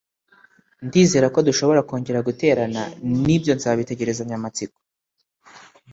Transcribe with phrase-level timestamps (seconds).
[0.85, 2.81] Ndizera ko dushobora kongera guterana
[3.25, 4.77] Nibyo nzabitegerezanya amatsiko